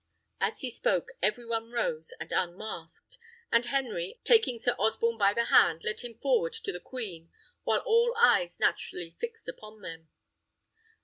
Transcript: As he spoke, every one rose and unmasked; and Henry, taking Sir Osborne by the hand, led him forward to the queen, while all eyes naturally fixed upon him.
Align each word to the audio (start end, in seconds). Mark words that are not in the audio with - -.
As 0.39 0.61
he 0.61 0.71
spoke, 0.71 1.11
every 1.21 1.45
one 1.45 1.69
rose 1.69 2.11
and 2.19 2.31
unmasked; 2.31 3.19
and 3.51 3.65
Henry, 3.65 4.19
taking 4.23 4.57
Sir 4.57 4.71
Osborne 4.79 5.19
by 5.19 5.31
the 5.31 5.45
hand, 5.45 5.83
led 5.83 6.01
him 6.01 6.17
forward 6.17 6.53
to 6.53 6.71
the 6.71 6.79
queen, 6.79 7.29
while 7.65 7.81
all 7.85 8.15
eyes 8.17 8.59
naturally 8.59 9.15
fixed 9.19 9.47
upon 9.47 9.85
him. 9.85 10.09